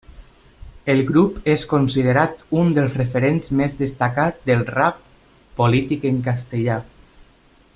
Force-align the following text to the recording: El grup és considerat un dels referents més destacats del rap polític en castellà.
El 0.93 1.01
grup 1.09 1.35
és 1.55 1.65
considerat 1.73 2.41
un 2.61 2.73
dels 2.77 2.97
referents 3.01 3.51
més 3.59 3.77
destacats 3.83 4.49
del 4.51 4.65
rap 4.71 5.05
polític 5.61 6.09
en 6.13 6.19
castellà. 6.31 6.81